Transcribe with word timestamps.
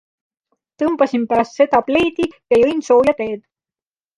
Tõmbasin 0.83 1.27
pärast 1.33 1.59
seda 1.61 1.81
pleedi 1.91 2.27
ja 2.55 2.61
jõin 2.65 2.85
sooja 2.89 3.17
teed! 3.21 3.49